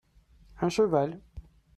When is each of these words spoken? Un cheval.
Un 0.67 0.73
cheval. 0.77 1.13